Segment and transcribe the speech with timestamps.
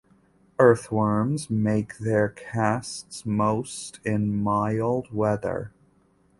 [0.57, 5.73] Earthworms make their casts most in mild weather.